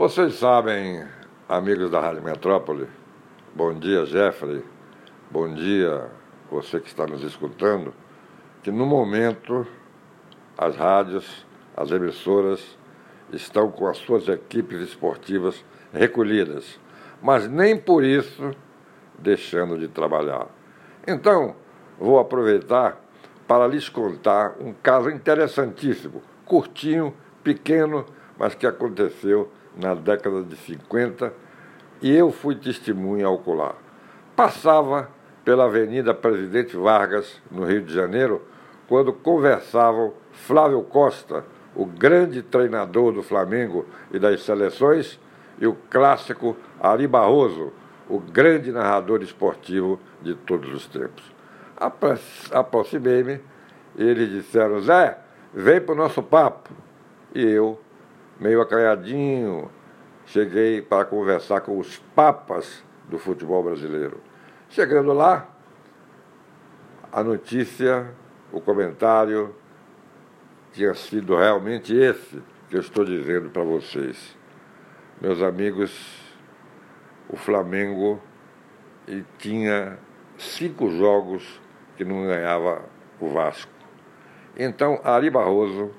Vocês 0.00 0.36
sabem, 0.36 1.06
amigos 1.46 1.90
da 1.90 2.00
Rádio 2.00 2.22
Metrópole, 2.22 2.88
bom 3.54 3.74
dia, 3.74 4.06
Jeffrey, 4.06 4.64
bom 5.30 5.52
dia, 5.52 6.10
você 6.50 6.80
que 6.80 6.88
está 6.88 7.06
nos 7.06 7.22
escutando, 7.22 7.92
que 8.62 8.70
no 8.70 8.86
momento 8.86 9.66
as 10.56 10.74
rádios, 10.74 11.46
as 11.76 11.90
emissoras 11.90 12.78
estão 13.30 13.70
com 13.70 13.86
as 13.86 13.98
suas 13.98 14.26
equipes 14.26 14.80
esportivas 14.80 15.62
recolhidas, 15.92 16.80
mas 17.20 17.46
nem 17.46 17.76
por 17.76 18.02
isso 18.02 18.52
deixando 19.18 19.78
de 19.78 19.86
trabalhar. 19.86 20.46
Então, 21.06 21.54
vou 21.98 22.18
aproveitar 22.18 22.98
para 23.46 23.66
lhes 23.66 23.90
contar 23.90 24.56
um 24.58 24.72
caso 24.72 25.10
interessantíssimo, 25.10 26.22
curtinho, 26.46 27.14
pequeno, 27.44 28.06
mas 28.38 28.54
que 28.54 28.66
aconteceu 28.66 29.52
na 29.76 29.94
década 29.94 30.42
de 30.42 30.56
50, 30.56 31.32
e 32.02 32.14
eu 32.14 32.30
fui 32.30 32.54
testemunha 32.54 33.28
ocular. 33.28 33.74
Passava 34.34 35.10
pela 35.44 35.64
Avenida 35.64 36.14
Presidente 36.14 36.76
Vargas, 36.76 37.40
no 37.50 37.64
Rio 37.64 37.82
de 37.82 37.92
Janeiro, 37.92 38.42
quando 38.88 39.12
conversavam 39.12 40.12
Flávio 40.32 40.82
Costa, 40.82 41.44
o 41.74 41.84
grande 41.84 42.42
treinador 42.42 43.12
do 43.12 43.22
Flamengo 43.22 43.86
e 44.12 44.18
das 44.18 44.42
seleções, 44.42 45.18
e 45.60 45.66
o 45.66 45.76
clássico 45.90 46.56
Ari 46.80 47.06
Barroso, 47.06 47.72
o 48.08 48.18
grande 48.18 48.72
narrador 48.72 49.22
esportivo 49.22 50.00
de 50.20 50.34
todos 50.34 50.72
os 50.72 50.86
tempos. 50.86 51.24
Aproximei-me 52.50 53.40
e 53.96 54.02
eles 54.02 54.30
disseram: 54.30 54.80
Zé, 54.80 55.18
vem 55.54 55.80
para 55.80 55.94
o 55.94 55.98
nosso 55.98 56.22
papo. 56.22 56.70
E 57.34 57.42
eu 57.42 57.78
meio 58.40 58.62
acanhadinho, 58.62 59.70
cheguei 60.24 60.80
para 60.80 61.04
conversar 61.04 61.60
com 61.60 61.78
os 61.78 61.98
papas 62.16 62.82
do 63.08 63.18
futebol 63.18 63.62
brasileiro. 63.62 64.20
Chegando 64.68 65.12
lá, 65.12 65.46
a 67.12 67.22
notícia, 67.22 68.12
o 68.50 68.60
comentário 68.60 69.54
tinha 70.72 70.94
sido 70.94 71.36
realmente 71.36 71.94
esse 71.94 72.42
que 72.68 72.76
eu 72.76 72.80
estou 72.80 73.04
dizendo 73.04 73.50
para 73.50 73.62
vocês. 73.62 74.36
Meus 75.20 75.42
amigos, 75.42 76.32
o 77.28 77.36
Flamengo 77.36 78.20
e 79.06 79.24
tinha 79.38 79.98
cinco 80.38 80.88
jogos 80.90 81.60
que 81.96 82.04
não 82.04 82.26
ganhava 82.26 82.82
o 83.20 83.28
Vasco. 83.28 83.70
Então, 84.56 85.00
Ari 85.04 85.28
Barroso 85.28 85.90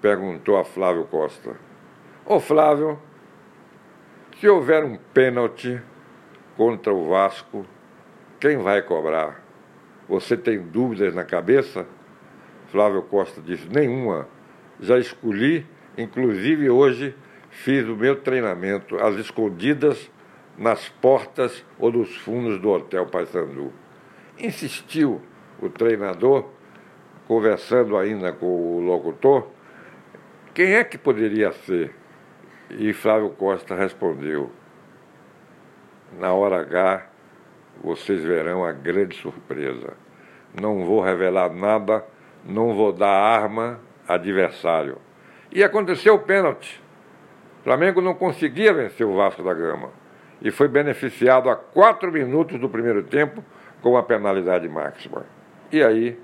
perguntou 0.00 0.58
a 0.58 0.64
Flávio 0.64 1.04
Costa: 1.04 1.56
Ô 2.24 2.38
Flávio, 2.38 3.00
se 4.38 4.48
houver 4.48 4.84
um 4.84 4.96
pênalti 5.12 5.82
contra 6.56 6.94
o 6.94 7.08
Vasco, 7.08 7.66
quem 8.38 8.58
vai 8.58 8.80
cobrar? 8.80 9.42
Você 10.08 10.36
tem 10.36 10.60
dúvidas 10.60 11.12
na 11.16 11.24
cabeça? 11.24 11.84
Flávio 12.68 13.02
Costa 13.02 13.40
disse: 13.40 13.68
nenhuma. 13.68 14.28
Já 14.78 14.98
escolhi, 14.98 15.66
inclusive 15.98 16.70
hoje 16.70 17.12
fiz 17.50 17.88
o 17.88 17.96
meu 17.96 18.14
treinamento 18.14 18.96
às 18.98 19.16
escondidas 19.16 20.08
nas 20.56 20.88
portas 20.88 21.66
ou 21.76 21.90
nos 21.90 22.16
fundos 22.18 22.60
do 22.60 22.70
Hotel 22.70 23.04
Paysandu. 23.06 23.72
Insistiu 24.38 25.20
o 25.60 25.68
treinador, 25.68 26.46
conversando 27.26 27.96
ainda 27.96 28.32
com 28.32 28.46
o 28.46 28.80
locutor, 28.80 29.48
quem 30.54 30.74
é 30.74 30.84
que 30.84 30.96
poderia 30.96 31.50
ser? 31.50 32.01
E 32.72 32.92
Flávio 32.92 33.30
Costa 33.30 33.74
respondeu: 33.74 34.50
Na 36.18 36.32
hora 36.32 36.60
H, 36.60 37.06
vocês 37.82 38.22
verão 38.22 38.64
a 38.64 38.72
grande 38.72 39.16
surpresa. 39.16 39.94
Não 40.58 40.84
vou 40.84 41.00
revelar 41.00 41.52
nada, 41.52 42.04
não 42.44 42.74
vou 42.74 42.92
dar 42.92 43.10
arma 43.10 43.80
adversário. 44.08 44.98
E 45.50 45.62
aconteceu 45.62 46.14
o 46.14 46.18
pênalti. 46.18 46.82
O 47.60 47.64
Flamengo 47.64 48.00
não 48.00 48.14
conseguia 48.14 48.72
vencer 48.72 49.06
o 49.06 49.16
Vasco 49.16 49.42
da 49.42 49.54
Gama 49.54 49.90
e 50.40 50.50
foi 50.50 50.66
beneficiado 50.66 51.48
a 51.48 51.54
quatro 51.54 52.10
minutos 52.10 52.58
do 52.58 52.68
primeiro 52.68 53.02
tempo 53.04 53.44
com 53.80 53.96
a 53.96 54.02
penalidade 54.02 54.68
máxima. 54.68 55.24
E 55.70 55.82
aí, 55.82 56.18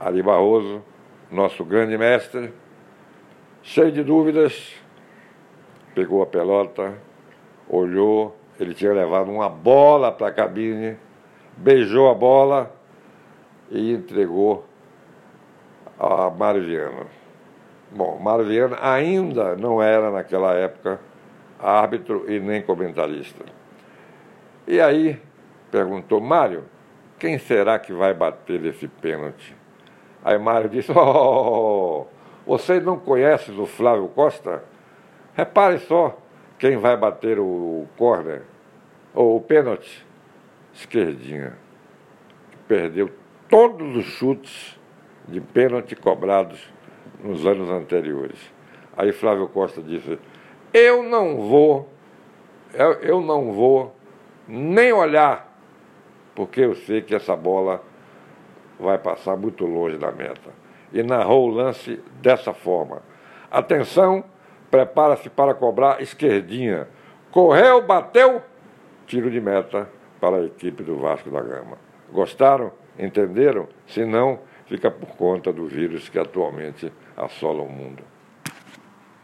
Ali 0.00 0.22
Barroso, 0.22 0.82
nosso 1.30 1.64
grande 1.64 1.96
mestre, 1.98 2.52
cheio 3.62 3.92
de 3.92 4.02
dúvidas, 4.02 4.74
pegou 5.94 6.22
a 6.22 6.26
pelota, 6.26 6.94
olhou, 7.68 8.36
ele 8.58 8.74
tinha 8.74 8.92
levado 8.92 9.30
uma 9.30 9.48
bola 9.48 10.12
para 10.12 10.28
a 10.28 10.32
cabine, 10.32 10.96
beijou 11.56 12.10
a 12.10 12.14
bola 12.14 12.74
e 13.70 13.92
entregou 13.92 14.64
a 15.98 16.30
Mário 16.30 16.64
Viana. 16.64 17.06
Bom, 17.90 18.18
Mário 18.18 18.44
Viana 18.44 18.76
ainda 18.80 19.56
não 19.56 19.80
era 19.80 20.10
naquela 20.10 20.54
época 20.54 21.00
árbitro 21.58 22.30
e 22.30 22.40
nem 22.40 22.60
comentarista. 22.60 23.44
E 24.66 24.80
aí 24.80 25.20
perguntou, 25.70 26.20
Mário, 26.20 26.64
quem 27.18 27.38
será 27.38 27.78
que 27.78 27.92
vai 27.92 28.12
bater 28.12 28.64
esse 28.64 28.88
pênalti? 28.88 29.54
Aí 30.24 30.38
Mário 30.38 30.68
disse, 30.68 30.90
oh, 30.96 32.06
vocês 32.46 32.82
não 32.82 32.98
conhecem 32.98 33.58
o 33.58 33.66
Flávio 33.66 34.08
Costa? 34.08 34.62
Repare 35.34 35.78
só 35.80 36.16
quem 36.58 36.76
vai 36.76 36.96
bater 36.96 37.38
o 37.38 37.86
corner, 37.96 38.42
ou 39.12 39.36
o 39.36 39.40
pênalti, 39.40 40.06
esquerdinha. 40.72 41.58
Perdeu 42.68 43.10
todos 43.48 43.96
os 43.96 44.04
chutes 44.04 44.78
de 45.28 45.40
pênalti 45.40 45.96
cobrados 45.96 46.72
nos 47.22 47.46
anos 47.46 47.68
anteriores. 47.70 48.38
Aí 48.96 49.12
Flávio 49.12 49.48
Costa 49.48 49.82
disse: 49.82 50.18
Eu 50.72 51.02
não 51.02 51.36
vou, 51.48 51.88
eu, 52.72 52.92
eu 53.00 53.20
não 53.20 53.52
vou 53.52 53.94
nem 54.46 54.92
olhar, 54.92 55.52
porque 56.34 56.60
eu 56.60 56.74
sei 56.74 57.02
que 57.02 57.14
essa 57.14 57.34
bola 57.34 57.82
vai 58.78 58.98
passar 58.98 59.36
muito 59.36 59.66
longe 59.66 59.98
da 59.98 60.12
meta. 60.12 60.50
E 60.92 61.02
narrou 61.02 61.48
o 61.48 61.54
lance 61.54 62.00
dessa 62.22 62.54
forma: 62.54 63.02
Atenção, 63.50 64.24
prepara-se 64.74 65.30
para 65.30 65.54
cobrar 65.54 66.02
esquerdinha. 66.02 66.88
Correu, 67.30 67.80
bateu, 67.80 68.42
tiro 69.06 69.30
de 69.30 69.40
meta 69.40 69.88
para 70.20 70.38
a 70.38 70.44
equipe 70.44 70.82
do 70.82 70.98
Vasco 70.98 71.30
da 71.30 71.40
Gama. 71.40 71.78
Gostaram? 72.12 72.72
Entenderam? 72.98 73.68
Se 73.86 74.04
não, 74.04 74.40
fica 74.66 74.90
por 74.90 75.10
conta 75.16 75.52
do 75.52 75.66
vírus 75.66 76.08
que 76.08 76.18
atualmente 76.18 76.92
assola 77.16 77.62
o 77.62 77.68
mundo. 77.68 78.02